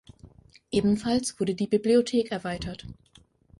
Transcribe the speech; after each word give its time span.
Ebenfalls 0.71 1.39
wurde 1.39 1.53
die 1.53 1.67
Bibliothek 1.67 2.31
erweitert. 2.31 2.87